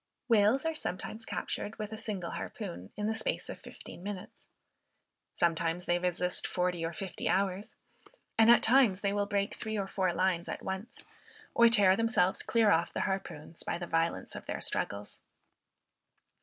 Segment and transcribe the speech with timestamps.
[0.27, 4.41] Whales are sometimes captured, with a single harpoon, in the space of fifteen minutes.
[5.35, 7.75] Sometimes they resist forty or fifty hours,
[8.35, 11.03] and at times they will break three or four lines at once,
[11.53, 15.21] or tear themselves clear off the harpoons, by the violence of their struggles.